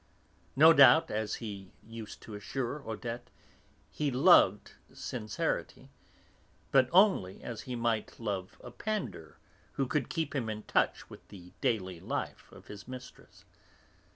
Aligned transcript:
No 0.55 0.73
doubt, 0.73 1.11
as 1.11 1.35
he 1.35 1.69
used 1.85 2.21
to 2.23 2.33
assure 2.33 2.81
Odette, 2.89 3.29
he 3.91 4.09
loved 4.09 4.71
sincerity, 4.91 5.91
but 6.71 6.89
only 6.91 7.43
as 7.43 7.61
he 7.69 7.75
might 7.75 8.19
love 8.19 8.59
a 8.63 8.71
pander 8.71 9.37
who 9.73 9.85
could 9.85 10.09
keep 10.09 10.33
him 10.35 10.49
in 10.49 10.63
touch 10.63 11.07
with 11.07 11.27
the 11.27 11.51
daily 11.61 11.99
life 11.99 12.51
of 12.51 12.65
his 12.65 12.87
mistress. 12.87 13.45